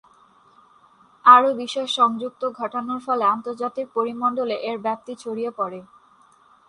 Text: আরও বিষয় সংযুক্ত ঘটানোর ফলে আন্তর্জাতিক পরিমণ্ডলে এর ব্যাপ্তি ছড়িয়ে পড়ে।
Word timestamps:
আরও 1.25 1.49
বিষয় 1.55 1.87
সংযুক্ত 1.97 2.41
ঘটানোর 2.59 2.99
ফলে 3.05 3.23
আন্তর্জাতিক 3.25 3.87
পরিমণ্ডলে 3.95 4.55
এর 4.69 4.77
ব্যাপ্তি 4.77 5.13
ছড়িয়ে 5.15 5.51
পড়ে। 5.57 5.79